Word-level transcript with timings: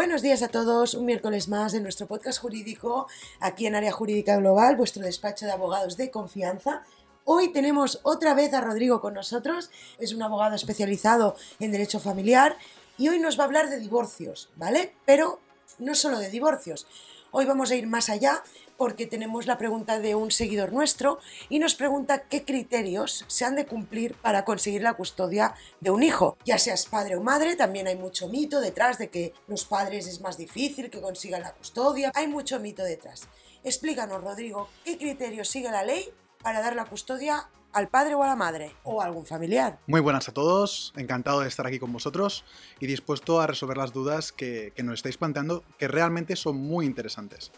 Buenos 0.00 0.22
días 0.22 0.40
a 0.42 0.48
todos, 0.48 0.94
un 0.94 1.04
miércoles 1.04 1.48
más 1.48 1.72
de 1.72 1.80
nuestro 1.82 2.06
podcast 2.06 2.40
jurídico 2.40 3.06
aquí 3.38 3.66
en 3.66 3.74
Área 3.74 3.92
Jurídica 3.92 4.34
Global, 4.38 4.74
vuestro 4.74 5.02
despacho 5.02 5.44
de 5.44 5.52
abogados 5.52 5.98
de 5.98 6.10
confianza. 6.10 6.84
Hoy 7.26 7.52
tenemos 7.52 8.00
otra 8.02 8.32
vez 8.32 8.54
a 8.54 8.62
Rodrigo 8.62 9.02
con 9.02 9.12
nosotros, 9.12 9.70
es 9.98 10.14
un 10.14 10.22
abogado 10.22 10.56
especializado 10.56 11.36
en 11.58 11.70
derecho 11.70 12.00
familiar 12.00 12.56
y 12.96 13.10
hoy 13.10 13.18
nos 13.18 13.38
va 13.38 13.42
a 13.42 13.46
hablar 13.48 13.68
de 13.68 13.78
divorcios, 13.78 14.48
¿vale? 14.56 14.94
Pero 15.04 15.38
no 15.78 15.94
solo 15.94 16.18
de 16.18 16.30
divorcios, 16.30 16.86
hoy 17.32 17.44
vamos 17.44 17.70
a 17.70 17.76
ir 17.76 17.86
más 17.86 18.08
allá 18.08 18.42
porque 18.76 19.06
tenemos 19.06 19.46
la 19.46 19.58
pregunta 19.58 19.98
de 19.98 20.14
un 20.14 20.30
seguidor 20.30 20.72
nuestro 20.72 21.18
y 21.50 21.58
nos 21.58 21.74
pregunta 21.74 22.22
qué 22.22 22.44
criterios 22.44 23.24
se 23.28 23.44
han 23.44 23.54
de 23.54 23.66
cumplir 23.66 24.14
para 24.14 24.46
conseguir 24.46 24.82
la 24.82 24.94
custodia 24.94 25.54
de 25.80 25.90
un 25.90 26.02
hijo. 26.02 26.38
Ya 26.46 26.58
seas 26.58 26.86
padre 26.86 27.16
o 27.16 27.20
madre, 27.20 27.56
también 27.56 27.88
hay 27.88 27.96
mucho 27.96 28.28
mito 28.28 28.60
detrás 28.60 28.96
de 28.96 29.10
que 29.10 29.34
los 29.48 29.66
padres 29.66 30.06
es 30.06 30.22
más 30.22 30.38
difícil 30.38 30.88
que 30.88 31.02
consigan 31.02 31.42
la 31.42 31.52
custodia. 31.52 32.10
Hay 32.14 32.26
mucho 32.26 32.58
mito 32.58 32.82
detrás. 32.82 33.28
Explícanos, 33.62 34.24
Rodrigo, 34.24 34.70
qué 34.84 34.96
criterios 34.96 35.48
sigue 35.48 35.70
la 35.70 35.84
ley 35.84 36.10
para 36.42 36.60
dar 36.60 36.76
la 36.76 36.84
custodia 36.84 37.48
al 37.72 37.88
padre 37.88 38.14
o 38.14 38.22
a 38.22 38.26
la 38.26 38.36
madre 38.36 38.74
o 38.82 39.00
a 39.00 39.04
algún 39.04 39.26
familiar. 39.26 39.78
Muy 39.86 40.00
buenas 40.00 40.28
a 40.28 40.32
todos, 40.32 40.92
encantado 40.96 41.40
de 41.40 41.48
estar 41.48 41.66
aquí 41.66 41.78
con 41.78 41.92
vosotros 41.92 42.44
y 42.80 42.86
dispuesto 42.86 43.40
a 43.40 43.46
resolver 43.46 43.76
las 43.76 43.92
dudas 43.92 44.32
que, 44.32 44.72
nos 44.82 44.94
estáis 44.94 45.16
planteando, 45.16 45.64
que 45.78 45.88
realmente 45.88 46.36
son 46.36 46.56
muy 46.56 46.86
interesantes 46.86 47.52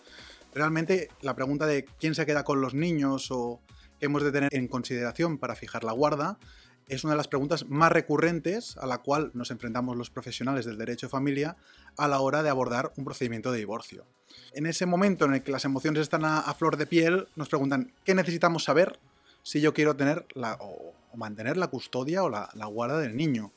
realmente 0.54 1.08
la 1.22 1.34
pregunta 1.34 1.66
de 1.66 1.86
quién 1.98 2.14
se 2.14 2.26
queda 2.26 2.44
con 2.44 2.60
los 2.60 2.74
niños 2.74 3.30
o 3.30 3.60
hemos 4.00 4.22
de 4.22 4.32
tener 4.32 4.54
en 4.54 4.68
consideración 4.68 5.38
para 5.38 5.54
fijar 5.54 5.82
la 5.84 5.92
guarda 5.92 6.38
es 6.88 7.04
una 7.04 7.14
de 7.14 7.16
las 7.16 7.28
preguntas 7.28 7.66
más 7.68 7.92
recurrentes 7.92 8.76
a 8.76 8.86
la 8.86 8.98
cual 8.98 9.30
nos 9.34 9.50
enfrentamos 9.50 9.96
los 9.96 10.10
profesionales 10.10 10.64
del 10.64 10.78
derecho 10.78 11.06
de 11.06 11.10
familia 11.10 11.56
a 11.96 12.08
la 12.08 12.20
hora 12.20 12.42
de 12.42 12.50
abordar 12.50 12.92
un 12.96 13.04
procedimiento 13.04 13.52
de 13.52 13.58
divorcio. 13.58 14.06
En 14.52 14.66
ese 14.66 14.86
momento 14.86 15.24
en 15.24 15.34
el 15.34 15.42
que 15.42 15.52
las 15.52 15.64
emociones 15.64 16.02
están 16.02 16.24
a, 16.24 16.42
flor 16.54 16.76
de 16.76 16.86
piel, 16.86 17.28
nos 17.36 17.48
preguntan 17.48 17.92
qué 18.04 18.14
necesitamos 18.14 18.64
saber 18.64 18.98
si 19.42 19.60
yo 19.60 19.74
quiero 19.74 19.96
tener 19.96 20.26
la, 20.34 20.56
o, 20.60 20.94
mantener 21.16 21.56
la 21.56 21.68
custodia 21.68 22.22
o 22.22 22.28
la, 22.28 22.48
la 22.54 22.66
guarda 22.66 22.98
del 22.98 23.16
niño. 23.16 23.52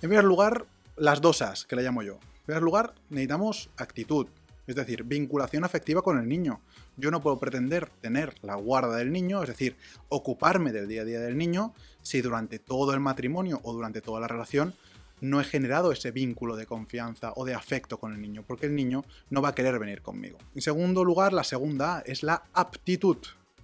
En 0.00 0.08
primer 0.08 0.24
lugar, 0.24 0.66
las 0.96 1.20
dosas, 1.20 1.64
que 1.64 1.76
le 1.76 1.82
llamo 1.82 2.02
yo. 2.02 2.14
En 2.14 2.46
primer 2.46 2.62
lugar, 2.62 2.94
necesitamos 3.08 3.70
actitud, 3.76 4.26
es 4.72 4.76
decir, 4.76 5.04
vinculación 5.04 5.64
afectiva 5.64 6.02
con 6.02 6.18
el 6.18 6.28
niño. 6.28 6.60
Yo 6.96 7.10
no 7.10 7.22
puedo 7.22 7.38
pretender 7.38 7.88
tener 8.00 8.34
la 8.42 8.56
guarda 8.56 8.96
del 8.96 9.12
niño, 9.12 9.42
es 9.42 9.48
decir, 9.48 9.76
ocuparme 10.08 10.72
del 10.72 10.88
día 10.88 11.02
a 11.02 11.04
día 11.04 11.20
del 11.20 11.36
niño, 11.36 11.74
si 12.02 12.20
durante 12.20 12.58
todo 12.58 12.94
el 12.94 13.00
matrimonio 13.00 13.60
o 13.62 13.72
durante 13.72 14.00
toda 14.00 14.20
la 14.20 14.28
relación 14.28 14.74
no 15.20 15.40
he 15.40 15.44
generado 15.44 15.92
ese 15.92 16.10
vínculo 16.10 16.56
de 16.56 16.66
confianza 16.66 17.32
o 17.36 17.44
de 17.44 17.54
afecto 17.54 17.98
con 17.98 18.12
el 18.12 18.20
niño, 18.20 18.44
porque 18.44 18.66
el 18.66 18.74
niño 18.74 19.04
no 19.30 19.40
va 19.40 19.50
a 19.50 19.54
querer 19.54 19.78
venir 19.78 20.02
conmigo. 20.02 20.36
En 20.54 20.62
segundo 20.62 21.04
lugar, 21.04 21.32
la 21.32 21.44
segunda 21.44 22.02
es 22.04 22.24
la 22.24 22.42
aptitud. 22.52 23.18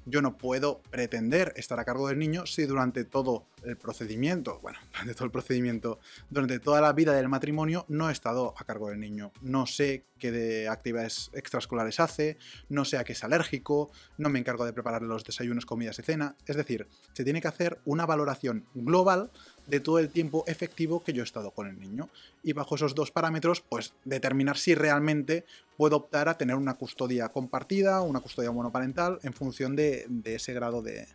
Yo 0.08 0.22
no 0.22 0.38
puedo 0.38 0.80
pretender 0.90 1.52
estar 1.56 1.78
a 1.78 1.84
cargo 1.84 2.08
del 2.08 2.18
niño 2.18 2.46
si 2.46 2.64
durante 2.64 3.04
todo 3.04 3.46
el 3.62 3.76
procedimiento, 3.76 4.58
bueno, 4.62 4.78
durante 4.92 5.14
todo 5.14 5.24
el 5.26 5.30
procedimiento, 5.30 6.00
durante 6.30 6.58
toda 6.60 6.80
la 6.80 6.94
vida 6.94 7.12
del 7.12 7.28
matrimonio 7.28 7.84
no 7.88 8.08
he 8.08 8.12
estado 8.12 8.54
a 8.56 8.64
cargo 8.64 8.88
del 8.88 9.00
niño. 9.00 9.32
No 9.42 9.66
sé 9.66 10.06
qué 10.18 10.32
de 10.32 10.68
actividades 10.68 11.30
extraescolares 11.34 12.00
hace, 12.00 12.38
no 12.70 12.86
sé 12.86 12.96
a 12.96 13.04
qué 13.04 13.12
es 13.12 13.22
alérgico, 13.22 13.90
no 14.16 14.30
me 14.30 14.38
encargo 14.38 14.64
de 14.64 14.72
preparar 14.72 15.02
los 15.02 15.24
desayunos, 15.24 15.66
comidas 15.66 15.98
y 15.98 16.02
cena. 16.02 16.36
Es 16.46 16.56
decir, 16.56 16.88
se 17.12 17.24
tiene 17.24 17.42
que 17.42 17.48
hacer 17.48 17.78
una 17.84 18.06
valoración 18.06 18.64
global 18.74 19.30
de 19.68 19.80
todo 19.80 19.98
el 19.98 20.10
tiempo 20.10 20.44
efectivo 20.46 21.04
que 21.04 21.12
yo 21.12 21.22
he 21.22 21.24
estado 21.24 21.52
con 21.52 21.68
el 21.68 21.78
niño. 21.78 22.08
Y 22.42 22.52
bajo 22.52 22.74
esos 22.74 22.94
dos 22.94 23.10
parámetros, 23.10 23.60
pues 23.60 23.92
determinar 24.04 24.58
si 24.58 24.74
realmente 24.74 25.44
puedo 25.76 25.96
optar 25.96 26.28
a 26.28 26.36
tener 26.36 26.56
una 26.56 26.74
custodia 26.74 27.28
compartida, 27.28 28.00
una 28.02 28.20
custodia 28.20 28.50
monoparental, 28.50 29.20
en 29.22 29.32
función 29.32 29.76
de, 29.76 30.06
de 30.08 30.34
ese 30.34 30.52
grado 30.52 30.82
de, 30.82 31.06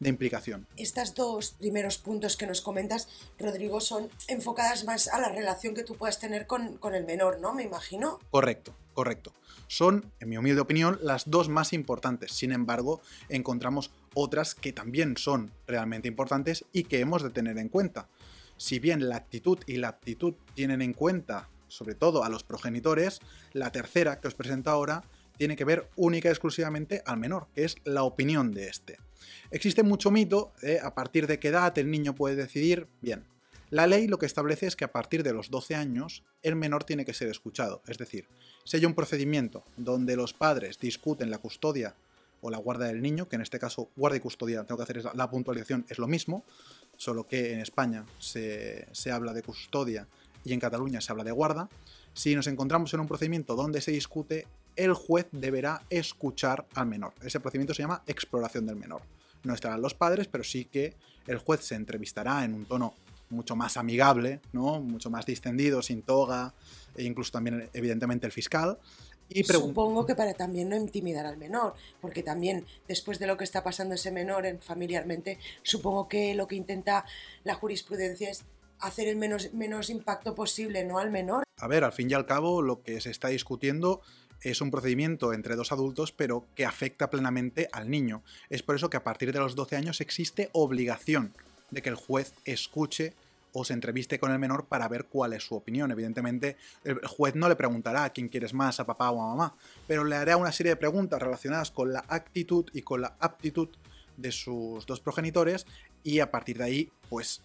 de 0.00 0.08
implicación. 0.08 0.66
Estos 0.76 1.14
dos 1.14 1.52
primeros 1.52 1.98
puntos 1.98 2.36
que 2.36 2.46
nos 2.46 2.60
comentas, 2.60 3.08
Rodrigo, 3.38 3.80
son 3.80 4.08
enfocadas 4.28 4.84
más 4.84 5.08
a 5.08 5.18
la 5.20 5.28
relación 5.28 5.74
que 5.74 5.82
tú 5.82 5.96
puedas 5.96 6.18
tener 6.18 6.46
con, 6.46 6.78
el 6.94 7.04
menor, 7.04 7.40
¿no? 7.40 7.54
Me 7.54 7.64
imagino. 7.64 8.20
Correcto, 8.30 8.74
correcto. 8.94 9.32
Son, 9.66 10.10
en 10.20 10.28
mi 10.28 10.38
humilde 10.38 10.60
opinión, 10.60 10.98
las 11.02 11.28
dos 11.28 11.48
más 11.48 11.72
importantes. 11.72 12.32
Sin 12.32 12.52
embargo, 12.52 13.00
encontramos 13.28 13.90
otras 14.18 14.54
que 14.54 14.72
también 14.72 15.16
son 15.16 15.52
realmente 15.66 16.08
importantes 16.08 16.64
y 16.72 16.84
que 16.84 17.00
hemos 17.00 17.22
de 17.22 17.30
tener 17.30 17.58
en 17.58 17.68
cuenta. 17.68 18.08
Si 18.56 18.78
bien 18.80 19.08
la 19.08 19.16
actitud 19.16 19.58
y 19.66 19.76
la 19.76 19.88
aptitud 19.88 20.34
tienen 20.54 20.82
en 20.82 20.92
cuenta, 20.92 21.48
sobre 21.68 21.94
todo 21.94 22.24
a 22.24 22.28
los 22.28 22.42
progenitores, 22.42 23.20
la 23.52 23.70
tercera 23.70 24.20
que 24.20 24.28
os 24.28 24.34
presento 24.34 24.70
ahora 24.70 25.04
tiene 25.36 25.54
que 25.54 25.64
ver 25.64 25.88
única 25.94 26.28
y 26.28 26.32
exclusivamente 26.32 27.02
al 27.06 27.18
menor, 27.18 27.46
que 27.54 27.64
es 27.64 27.76
la 27.84 28.02
opinión 28.02 28.52
de 28.52 28.66
este. 28.66 28.98
Existe 29.50 29.84
mucho 29.84 30.10
mito 30.10 30.52
de 30.60 30.80
a 30.80 30.94
partir 30.94 31.26
de 31.28 31.38
qué 31.38 31.48
edad 31.48 31.78
el 31.78 31.90
niño 31.90 32.14
puede 32.14 32.34
decidir. 32.34 32.88
Bien, 33.00 33.24
la 33.70 33.86
ley 33.86 34.08
lo 34.08 34.18
que 34.18 34.26
establece 34.26 34.66
es 34.66 34.76
que 34.76 34.84
a 34.84 34.92
partir 34.92 35.22
de 35.22 35.32
los 35.32 35.50
12 35.50 35.76
años 35.76 36.24
el 36.42 36.56
menor 36.56 36.84
tiene 36.84 37.04
que 37.04 37.14
ser 37.14 37.28
escuchado, 37.28 37.82
es 37.86 37.98
decir, 37.98 38.26
si 38.64 38.78
hay 38.78 38.84
un 38.84 38.94
procedimiento 38.94 39.62
donde 39.76 40.16
los 40.16 40.32
padres 40.32 40.78
discuten 40.78 41.30
la 41.30 41.38
custodia 41.38 41.94
o 42.40 42.50
la 42.50 42.58
guarda 42.58 42.86
del 42.86 43.02
niño, 43.02 43.28
que 43.28 43.36
en 43.36 43.42
este 43.42 43.58
caso 43.58 43.90
guarda 43.96 44.16
y 44.16 44.20
custodia, 44.20 44.64
tengo 44.64 44.76
que 44.76 44.84
hacer 44.84 45.04
la 45.14 45.30
puntualización, 45.30 45.84
es 45.88 45.98
lo 45.98 46.06
mismo, 46.06 46.44
solo 46.96 47.26
que 47.26 47.52
en 47.52 47.60
España 47.60 48.04
se, 48.18 48.86
se 48.92 49.10
habla 49.10 49.32
de 49.32 49.42
custodia 49.42 50.06
y 50.44 50.52
en 50.52 50.60
Cataluña 50.60 51.00
se 51.00 51.12
habla 51.12 51.24
de 51.24 51.32
guarda, 51.32 51.68
si 52.18 52.34
nos 52.34 52.48
encontramos 52.48 52.92
en 52.94 53.00
un 53.00 53.06
procedimiento 53.06 53.54
donde 53.54 53.80
se 53.80 53.92
discute, 53.92 54.48
el 54.74 54.92
juez 54.92 55.28
deberá 55.30 55.82
escuchar 55.88 56.66
al 56.74 56.86
menor. 56.86 57.14
Ese 57.22 57.38
procedimiento 57.38 57.74
se 57.74 57.82
llama 57.82 58.02
exploración 58.08 58.66
del 58.66 58.74
menor. 58.74 59.02
No 59.44 59.54
estarán 59.54 59.80
los 59.80 59.94
padres, 59.94 60.26
pero 60.26 60.42
sí 60.42 60.64
que 60.64 60.96
el 61.28 61.38
juez 61.38 61.60
se 61.64 61.76
entrevistará 61.76 62.44
en 62.44 62.54
un 62.54 62.64
tono 62.64 62.94
mucho 63.30 63.54
más 63.54 63.76
amigable, 63.76 64.40
¿no? 64.52 64.80
mucho 64.80 65.10
más 65.10 65.26
distendido, 65.26 65.80
sin 65.80 66.02
toga, 66.02 66.54
e 66.96 67.04
incluso 67.04 67.30
también, 67.30 67.70
evidentemente, 67.72 68.26
el 68.26 68.32
fiscal. 68.32 68.78
Y 69.28 69.44
Supongo 69.44 70.06
que 70.06 70.14
para 70.14 70.34
también 70.34 70.68
no 70.68 70.76
intimidar 70.76 71.26
al 71.26 71.36
menor, 71.36 71.74
porque 72.00 72.22
también 72.22 72.64
después 72.86 73.18
de 73.18 73.26
lo 73.26 73.36
que 73.36 73.44
está 73.44 73.62
pasando 73.62 73.94
ese 73.94 74.10
menor 74.10 74.46
en, 74.46 74.58
familiarmente, 74.58 75.38
supongo 75.62 76.08
que 76.08 76.34
lo 76.34 76.48
que 76.48 76.56
intenta 76.56 77.04
la 77.44 77.54
jurisprudencia 77.54 78.30
es 78.30 78.44
hacer 78.80 79.08
el 79.08 79.16
menos, 79.16 79.52
menos 79.52 79.90
impacto 79.90 80.34
posible 80.34 80.84
¿no? 80.84 80.98
al 80.98 81.10
menor. 81.10 81.44
A 81.58 81.68
ver, 81.68 81.84
al 81.84 81.92
fin 81.92 82.10
y 82.10 82.14
al 82.14 82.26
cabo, 82.26 82.62
lo 82.62 82.82
que 82.82 83.00
se 83.00 83.10
está 83.10 83.28
discutiendo 83.28 84.00
es 84.40 84.60
un 84.60 84.70
procedimiento 84.70 85.32
entre 85.32 85.56
dos 85.56 85.72
adultos, 85.72 86.12
pero 86.12 86.46
que 86.54 86.64
afecta 86.64 87.10
plenamente 87.10 87.68
al 87.72 87.90
niño. 87.90 88.22
Es 88.50 88.62
por 88.62 88.76
eso 88.76 88.88
que 88.88 88.96
a 88.96 89.04
partir 89.04 89.32
de 89.32 89.40
los 89.40 89.56
12 89.56 89.76
años 89.76 90.00
existe 90.00 90.48
obligación 90.52 91.34
de 91.70 91.82
que 91.82 91.88
el 91.88 91.96
juez 91.96 92.32
escuche 92.44 93.14
o 93.52 93.64
se 93.64 93.72
entreviste 93.72 94.18
con 94.18 94.32
el 94.32 94.38
menor 94.38 94.66
para 94.66 94.88
ver 94.88 95.06
cuál 95.06 95.32
es 95.32 95.44
su 95.44 95.54
opinión. 95.54 95.90
Evidentemente, 95.90 96.56
el 96.84 97.06
juez 97.06 97.34
no 97.34 97.48
le 97.48 97.56
preguntará 97.56 98.04
a 98.04 98.10
quién 98.10 98.28
quieres 98.28 98.54
más, 98.54 98.80
a 98.80 98.86
papá 98.86 99.10
o 99.10 99.22
a 99.22 99.28
mamá, 99.28 99.56
pero 99.86 100.04
le 100.04 100.16
hará 100.16 100.36
una 100.36 100.52
serie 100.52 100.70
de 100.70 100.76
preguntas 100.76 101.20
relacionadas 101.20 101.70
con 101.70 101.92
la 101.92 102.04
actitud 102.08 102.66
y 102.72 102.82
con 102.82 103.00
la 103.00 103.16
aptitud 103.20 103.68
de 104.16 104.32
sus 104.32 104.86
dos 104.86 105.00
progenitores 105.00 105.66
y 106.02 106.20
a 106.20 106.30
partir 106.30 106.58
de 106.58 106.64
ahí, 106.64 106.92
pues 107.08 107.42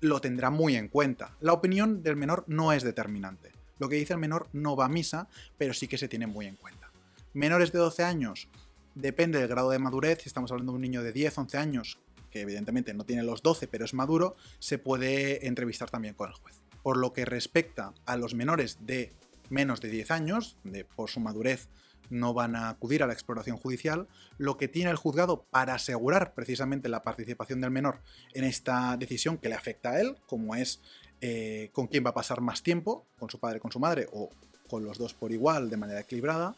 lo 0.00 0.20
tendrá 0.20 0.50
muy 0.50 0.76
en 0.76 0.88
cuenta. 0.88 1.36
La 1.40 1.52
opinión 1.52 2.02
del 2.02 2.16
menor 2.16 2.44
no 2.46 2.72
es 2.72 2.82
determinante. 2.82 3.52
Lo 3.78 3.88
que 3.88 3.96
dice 3.96 4.12
el 4.12 4.20
menor 4.20 4.48
no 4.52 4.76
va 4.76 4.86
a 4.86 4.88
misa, 4.88 5.28
pero 5.58 5.74
sí 5.74 5.88
que 5.88 5.98
se 5.98 6.08
tiene 6.08 6.26
muy 6.26 6.46
en 6.46 6.56
cuenta. 6.56 6.90
Menores 7.32 7.72
de 7.72 7.78
12 7.78 8.04
años, 8.04 8.48
depende 8.94 9.38
del 9.38 9.48
grado 9.48 9.70
de 9.70 9.78
madurez, 9.78 10.22
si 10.22 10.28
estamos 10.28 10.50
hablando 10.52 10.72
de 10.72 10.76
un 10.76 10.82
niño 10.82 11.02
de 11.02 11.12
10, 11.12 11.38
11 11.38 11.58
años, 11.58 11.98
que 12.34 12.40
evidentemente 12.40 12.92
no 12.94 13.04
tiene 13.04 13.22
los 13.22 13.44
12, 13.44 13.68
pero 13.68 13.84
es 13.84 13.94
maduro, 13.94 14.34
se 14.58 14.76
puede 14.76 15.46
entrevistar 15.46 15.88
también 15.88 16.14
con 16.14 16.28
el 16.28 16.34
juez. 16.34 16.56
Por 16.82 16.96
lo 16.96 17.12
que 17.12 17.24
respecta 17.24 17.94
a 18.06 18.16
los 18.16 18.34
menores 18.34 18.78
de 18.80 19.12
menos 19.50 19.80
de 19.80 19.88
10 19.88 20.10
años, 20.10 20.58
de, 20.64 20.84
por 20.84 21.08
su 21.08 21.20
madurez 21.20 21.68
no 22.10 22.34
van 22.34 22.56
a 22.56 22.70
acudir 22.70 23.04
a 23.04 23.06
la 23.06 23.12
exploración 23.12 23.56
judicial, 23.56 24.08
lo 24.36 24.56
que 24.56 24.66
tiene 24.66 24.90
el 24.90 24.96
juzgado 24.96 25.44
para 25.48 25.74
asegurar 25.74 26.34
precisamente 26.34 26.88
la 26.88 27.04
participación 27.04 27.60
del 27.60 27.70
menor 27.70 28.00
en 28.34 28.42
esta 28.42 28.96
decisión 28.96 29.38
que 29.38 29.48
le 29.48 29.54
afecta 29.54 29.92
a 29.92 30.00
él, 30.00 30.16
como 30.26 30.56
es 30.56 30.80
eh, 31.20 31.70
con 31.72 31.86
quién 31.86 32.04
va 32.04 32.10
a 32.10 32.14
pasar 32.14 32.40
más 32.40 32.64
tiempo, 32.64 33.06
con 33.16 33.30
su 33.30 33.38
padre, 33.38 33.60
con 33.60 33.70
su 33.70 33.78
madre, 33.78 34.08
o 34.12 34.28
con 34.68 34.84
los 34.84 34.98
dos 34.98 35.14
por 35.14 35.30
igual, 35.30 35.70
de 35.70 35.76
manera 35.76 36.00
equilibrada, 36.00 36.56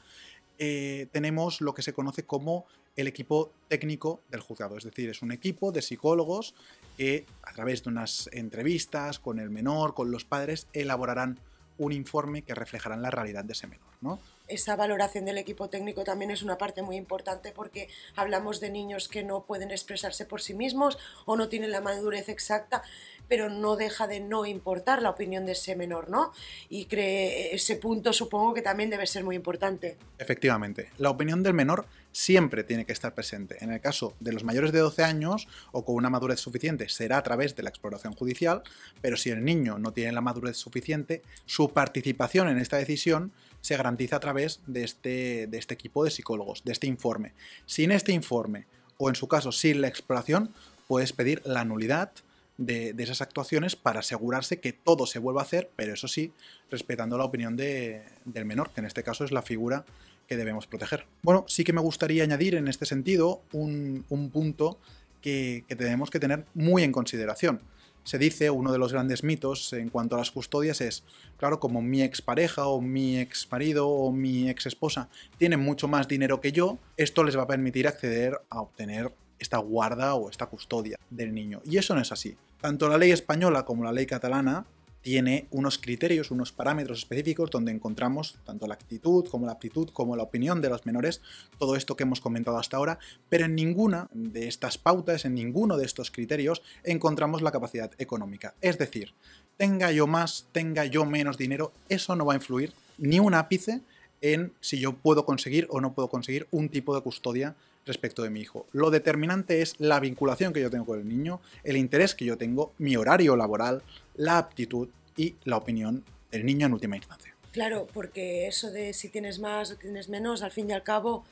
eh, 0.58 1.06
tenemos 1.12 1.60
lo 1.60 1.74
que 1.74 1.82
se 1.82 1.92
conoce 1.92 2.24
como 2.24 2.66
el 2.96 3.06
equipo 3.06 3.52
técnico 3.68 4.20
del 4.30 4.40
juzgado. 4.40 4.76
Es 4.76 4.84
decir, 4.84 5.10
es 5.10 5.22
un 5.22 5.32
equipo 5.32 5.70
de 5.70 5.82
psicólogos 5.82 6.54
que 6.96 7.26
a 7.42 7.52
través 7.52 7.84
de 7.84 7.90
unas 7.90 8.28
entrevistas 8.32 9.18
con 9.18 9.38
el 9.38 9.50
menor, 9.50 9.94
con 9.94 10.10
los 10.10 10.24
padres, 10.24 10.66
elaborarán 10.72 11.38
un 11.78 11.92
informe 11.92 12.42
que 12.42 12.54
reflejará 12.54 12.96
la 12.96 13.10
realidad 13.10 13.44
de 13.44 13.52
ese 13.52 13.66
menor. 13.66 13.86
¿no? 14.00 14.18
esa 14.48 14.76
valoración 14.76 15.24
del 15.24 15.38
equipo 15.38 15.68
técnico 15.68 16.04
también 16.04 16.30
es 16.30 16.42
una 16.42 16.58
parte 16.58 16.82
muy 16.82 16.96
importante 16.96 17.52
porque 17.52 17.88
hablamos 18.14 18.60
de 18.60 18.70
niños 18.70 19.08
que 19.08 19.24
no 19.24 19.44
pueden 19.44 19.70
expresarse 19.70 20.24
por 20.24 20.40
sí 20.40 20.54
mismos 20.54 20.98
o 21.24 21.36
no 21.36 21.48
tienen 21.48 21.72
la 21.72 21.80
madurez 21.80 22.28
exacta. 22.28 22.82
Pero 23.28 23.48
no 23.48 23.76
deja 23.76 24.06
de 24.06 24.20
no 24.20 24.46
importar 24.46 25.02
la 25.02 25.10
opinión 25.10 25.46
de 25.46 25.52
ese 25.52 25.76
menor, 25.76 26.08
¿no? 26.08 26.32
Y 26.68 26.86
cree 26.86 27.54
ese 27.54 27.76
punto 27.76 28.12
supongo 28.12 28.54
que 28.54 28.62
también 28.62 28.90
debe 28.90 29.06
ser 29.06 29.24
muy 29.24 29.36
importante. 29.36 29.96
Efectivamente, 30.18 30.90
la 30.98 31.10
opinión 31.10 31.42
del 31.42 31.54
menor 31.54 31.86
siempre 32.12 32.64
tiene 32.64 32.86
que 32.86 32.92
estar 32.92 33.14
presente. 33.14 33.62
En 33.62 33.72
el 33.72 33.80
caso 33.80 34.14
de 34.20 34.32
los 34.32 34.42
mayores 34.42 34.72
de 34.72 34.78
12 34.78 35.04
años 35.04 35.48
o 35.72 35.84
con 35.84 35.96
una 35.96 36.08
madurez 36.08 36.40
suficiente 36.40 36.88
será 36.88 37.18
a 37.18 37.22
través 37.22 37.54
de 37.56 37.62
la 37.62 37.68
exploración 37.68 38.14
judicial, 38.14 38.62
pero 39.02 39.16
si 39.16 39.30
el 39.30 39.44
niño 39.44 39.78
no 39.78 39.92
tiene 39.92 40.12
la 40.12 40.22
madurez 40.22 40.56
suficiente, 40.56 41.22
su 41.44 41.70
participación 41.72 42.48
en 42.48 42.58
esta 42.58 42.78
decisión 42.78 43.32
se 43.60 43.76
garantiza 43.76 44.16
a 44.16 44.20
través 44.20 44.60
de 44.66 44.84
este, 44.84 45.46
de 45.46 45.58
este 45.58 45.74
equipo 45.74 46.04
de 46.04 46.10
psicólogos, 46.10 46.64
de 46.64 46.72
este 46.72 46.86
informe. 46.86 47.34
Sin 47.66 47.90
este 47.90 48.12
informe, 48.12 48.66
o 48.96 49.08
en 49.08 49.14
su 49.14 49.28
caso 49.28 49.52
sin 49.52 49.80
la 49.80 49.88
exploración, 49.88 50.54
puedes 50.86 51.12
pedir 51.12 51.42
la 51.44 51.64
nulidad 51.64 52.12
de, 52.58 52.94
esas 52.98 53.20
actuaciones 53.20 53.76
para 53.76 54.00
asegurarse 54.00 54.60
que 54.60 54.72
todo 54.72 55.06
se 55.06 55.18
vuelva 55.18 55.42
a 55.42 55.44
hacer, 55.44 55.70
pero 55.76 55.94
eso 55.94 56.08
sí, 56.08 56.32
respetando 56.70 57.18
la 57.18 57.24
opinión 57.24 57.56
del 57.56 58.44
menor, 58.44 58.70
que 58.70 58.80
en 58.80 58.86
este 58.86 59.02
caso 59.02 59.24
es 59.24 59.32
la 59.32 59.42
figura 59.42 59.84
que 60.26 60.36
debemos 60.36 60.66
proteger. 60.66 61.06
Bueno, 61.22 61.44
sí 61.48 61.64
que 61.64 61.72
me 61.72 61.80
gustaría 61.80 62.24
añadir 62.24 62.54
en 62.54 62.68
este 62.68 62.86
sentido 62.86 63.42
un, 63.52 64.04
punto 64.32 64.78
que, 65.22 65.64
tenemos 65.68 66.10
que 66.10 66.20
tener 66.20 66.46
muy 66.54 66.82
en 66.82 66.92
consideración. 66.92 67.60
Se 68.04 68.18
dice, 68.18 68.50
uno 68.50 68.70
de 68.72 68.78
los 68.78 68.92
grandes 68.92 69.24
mitos 69.24 69.72
en 69.72 69.88
cuanto 69.88 70.14
a 70.14 70.18
las 70.18 70.30
custodias 70.30 70.80
es, 70.80 71.02
claro, 71.38 71.58
como 71.58 71.82
mi 71.82 72.02
expareja 72.02 72.68
o 72.68 72.80
mi 72.80 73.18
ex 73.18 73.48
marido 73.50 73.88
o 73.88 74.12
mi 74.12 74.48
ex 74.48 74.66
esposa 74.66 75.08
tienen 75.38 75.58
mucho 75.58 75.88
más 75.88 76.06
dinero 76.06 76.40
que 76.40 76.52
yo, 76.52 76.78
esto 76.96 77.24
les 77.24 77.36
va 77.36 77.42
a 77.42 77.48
permitir 77.48 77.88
acceder 77.88 78.40
a 78.48 78.60
obtener 78.60 79.12
esta 79.40 79.58
guarda 79.58 80.14
o 80.14 80.30
esta 80.30 80.46
custodia 80.46 80.98
del 81.10 81.34
niño. 81.34 81.60
Y 81.64 81.78
eso 81.78 81.94
no 81.96 82.00
es 82.00 82.12
así. 82.12 82.36
Tanto 82.60 82.88
la 82.88 82.98
ley 82.98 83.10
española 83.10 83.64
como 83.64 83.84
la 83.84 83.92
ley 83.92 84.06
catalana 84.06 84.66
tiene 85.06 85.46
unos 85.52 85.78
criterios, 85.78 86.32
unos 86.32 86.50
parámetros 86.50 86.98
específicos 86.98 87.48
donde 87.50 87.70
encontramos 87.70 88.38
tanto 88.44 88.66
la 88.66 88.74
actitud 88.74 89.24
como 89.28 89.46
la 89.46 89.52
aptitud 89.52 89.88
como 89.90 90.16
la 90.16 90.24
opinión 90.24 90.60
de 90.60 90.68
los 90.68 90.84
menores, 90.84 91.20
todo 91.58 91.76
esto 91.76 91.94
que 91.94 92.02
hemos 92.02 92.20
comentado 92.20 92.58
hasta 92.58 92.76
ahora, 92.76 92.98
pero 93.28 93.44
en 93.44 93.54
ninguna 93.54 94.08
de 94.12 94.48
estas 94.48 94.78
pautas, 94.78 95.24
en 95.24 95.34
ninguno 95.34 95.76
de 95.76 95.86
estos 95.86 96.10
criterios 96.10 96.60
encontramos 96.82 97.40
la 97.40 97.52
capacidad 97.52 97.92
económica. 97.98 98.54
Es 98.60 98.78
decir, 98.78 99.14
tenga 99.56 99.92
yo 99.92 100.08
más, 100.08 100.48
tenga 100.50 100.86
yo 100.86 101.04
menos 101.04 101.38
dinero, 101.38 101.70
eso 101.88 102.16
no 102.16 102.26
va 102.26 102.32
a 102.32 102.38
influir 102.38 102.72
ni 102.98 103.20
un 103.20 103.34
ápice 103.34 103.82
en 104.20 104.52
si 104.60 104.78
yo 104.78 104.92
puedo 104.92 105.24
conseguir 105.24 105.66
o 105.70 105.80
no 105.80 105.94
puedo 105.94 106.08
conseguir 106.08 106.46
un 106.50 106.68
tipo 106.68 106.94
de 106.94 107.02
custodia 107.02 107.54
respecto 107.84 108.22
de 108.22 108.30
mi 108.30 108.40
hijo. 108.40 108.66
Lo 108.72 108.90
determinante 108.90 109.62
es 109.62 109.74
la 109.78 110.00
vinculación 110.00 110.52
que 110.52 110.60
yo 110.60 110.70
tengo 110.70 110.84
con 110.84 110.98
el 110.98 111.08
niño, 111.08 111.40
el 111.64 111.76
interés 111.76 112.14
que 112.14 112.24
yo 112.24 112.36
tengo, 112.36 112.72
mi 112.78 112.96
horario 112.96 113.36
laboral, 113.36 113.82
la 114.16 114.38
aptitud 114.38 114.88
y 115.16 115.36
la 115.44 115.56
opinión 115.56 116.04
del 116.30 116.44
niño 116.44 116.66
en 116.66 116.72
última 116.72 116.96
instancia. 116.96 117.34
Claro, 117.52 117.86
porque 117.94 118.46
eso 118.48 118.70
de 118.70 118.92
si 118.92 119.08
tienes 119.08 119.38
más 119.38 119.70
o 119.70 119.76
tienes 119.76 120.08
menos, 120.08 120.42
al 120.42 120.50
fin 120.50 120.68
y 120.68 120.74
al 120.74 120.82
cabo, 120.82 121.24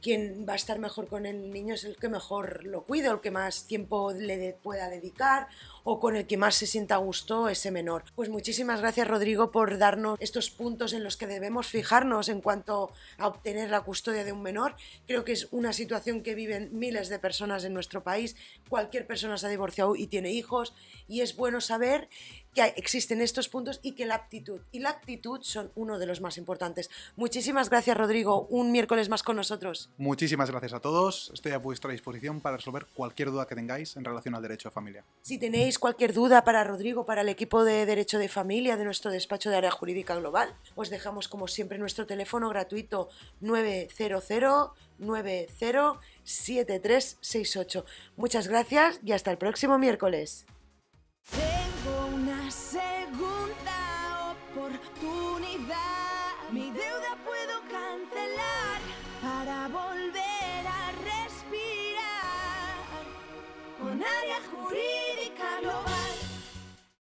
quien 0.00 0.44
va 0.46 0.52
a 0.52 0.56
estar 0.56 0.78
mejor 0.78 1.08
con 1.08 1.24
el 1.24 1.50
niño 1.50 1.74
es 1.74 1.84
el 1.84 1.96
que 1.96 2.08
mejor 2.08 2.64
lo 2.64 2.82
cuida, 2.82 3.10
el 3.10 3.20
que 3.20 3.30
más 3.30 3.66
tiempo 3.66 4.12
le 4.12 4.54
pueda 4.62 4.88
dedicar 4.90 5.48
o 5.84 6.00
con 6.00 6.16
el 6.16 6.26
que 6.26 6.36
más 6.36 6.56
se 6.56 6.66
sienta 6.66 6.96
a 6.96 6.98
gusto 6.98 7.48
ese 7.48 7.70
menor. 7.70 8.04
Pues 8.16 8.30
muchísimas 8.30 8.80
gracias 8.80 9.06
Rodrigo 9.06 9.50
por 9.50 9.78
darnos 9.78 10.18
estos 10.20 10.50
puntos 10.50 10.92
en 10.92 11.04
los 11.04 11.16
que 11.16 11.26
debemos 11.26 11.68
fijarnos 11.68 12.28
en 12.28 12.40
cuanto 12.40 12.90
a 13.18 13.28
obtener 13.28 13.70
la 13.70 13.82
custodia 13.82 14.24
de 14.24 14.32
un 14.32 14.42
menor. 14.42 14.74
Creo 15.06 15.24
que 15.24 15.32
es 15.32 15.48
una 15.50 15.72
situación 15.72 16.22
que 16.22 16.34
viven 16.34 16.70
miles 16.72 17.08
de 17.08 17.18
personas 17.18 17.64
en 17.64 17.74
nuestro 17.74 18.02
país. 18.02 18.34
Cualquier 18.68 19.06
persona 19.06 19.38
se 19.38 19.46
ha 19.46 19.50
divorciado 19.50 19.94
y 19.94 20.06
tiene 20.06 20.32
hijos 20.32 20.74
y 21.06 21.20
es 21.20 21.36
bueno 21.36 21.60
saber 21.60 22.08
que 22.54 22.62
existen 22.76 23.20
estos 23.20 23.48
puntos 23.48 23.80
y 23.82 23.92
que 23.92 24.06
la 24.06 24.14
aptitud 24.14 24.60
y 24.72 24.78
la 24.78 24.90
actitud 24.90 25.40
son 25.42 25.70
uno 25.74 25.98
de 25.98 26.06
los 26.06 26.20
más 26.20 26.38
importantes. 26.38 26.88
Muchísimas 27.16 27.68
gracias, 27.68 27.96
Rodrigo. 27.96 28.46
Un 28.48 28.72
miércoles 28.72 29.08
más 29.08 29.22
con 29.22 29.36
nosotros. 29.36 29.90
Muchísimas 29.98 30.50
gracias 30.50 30.72
a 30.72 30.80
todos. 30.80 31.30
Estoy 31.34 31.52
a 31.52 31.58
vuestra 31.58 31.90
disposición 31.90 32.40
para 32.40 32.56
resolver 32.56 32.86
cualquier 32.94 33.30
duda 33.30 33.46
que 33.46 33.54
tengáis 33.54 33.96
en 33.96 34.04
relación 34.04 34.34
al 34.34 34.42
derecho 34.42 34.68
de 34.68 34.72
familia. 34.72 35.04
Si 35.22 35.38
tenéis 35.38 35.73
cualquier 35.78 36.12
duda 36.12 36.44
para 36.44 36.64
Rodrigo, 36.64 37.04
para 37.04 37.22
el 37.22 37.28
equipo 37.28 37.64
de 37.64 37.86
Derecho 37.86 38.18
de 38.18 38.28
Familia 38.28 38.76
de 38.76 38.84
nuestro 38.84 39.10
despacho 39.10 39.50
de 39.50 39.56
área 39.56 39.70
jurídica 39.70 40.14
global, 40.16 40.54
os 40.74 40.90
dejamos 40.90 41.28
como 41.28 41.48
siempre 41.48 41.78
nuestro 41.78 42.06
teléfono 42.06 42.48
gratuito 42.48 43.08
900 43.40 44.72
907368. 44.98 47.84
Muchas 48.16 48.48
gracias 48.48 48.98
y 49.04 49.12
hasta 49.12 49.30
el 49.30 49.38
próximo 49.38 49.78
miércoles. 49.78 50.46
Tengo 51.30 52.06
una 52.14 52.50
segunda 52.50 54.34
oportunidad. 54.52 56.50
Mi 56.52 56.70
deuda 56.70 57.16
puedo 57.24 57.60
cancelar 57.62 58.80
para 59.22 59.68
volver 59.68 60.66
a 60.66 60.92
respirar. 61.02 62.74
Con 63.80 64.02
área 64.02 64.40
jurídica. 64.50 64.93